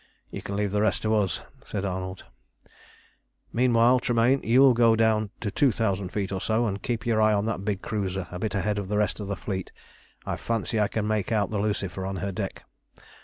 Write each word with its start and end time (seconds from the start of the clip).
You 0.31 0.41
can 0.41 0.55
leave 0.55 0.71
the 0.71 0.81
rest 0.81 1.03
to 1.03 1.13
us," 1.13 1.41
said 1.63 1.85
Arnold. 1.85 2.25
"Meanwhile, 3.53 3.99
Tremayne, 3.99 4.39
will 4.39 4.47
you 4.69 4.73
go 4.73 4.95
down 4.95 5.29
to 5.41 5.51
two 5.51 5.71
thousand 5.71 6.09
feet 6.09 6.31
or 6.31 6.41
so, 6.41 6.65
and 6.65 6.81
keep 6.81 7.05
your 7.05 7.21
eye 7.21 7.33
on 7.33 7.45
that 7.45 7.63
big 7.63 7.83
cruiser 7.83 8.25
a 8.31 8.39
bit 8.39 8.55
ahead 8.55 8.79
of 8.79 8.87
the 8.89 8.97
rest 8.97 9.19
of 9.19 9.27
the 9.27 9.35
fleet. 9.35 9.71
I 10.25 10.37
fancy 10.37 10.79
I 10.79 10.87
can 10.87 11.07
make 11.07 11.31
out 11.31 11.51
the 11.51 11.59
Lucifer 11.59 12.03
on 12.03 12.15
her 12.15 12.31
deck. 12.31 12.63